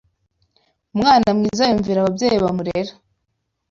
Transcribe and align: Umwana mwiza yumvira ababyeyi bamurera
Umwana 0.93 1.27
mwiza 1.37 1.63
yumvira 1.69 1.99
ababyeyi 2.01 2.37
bamurera 2.43 2.91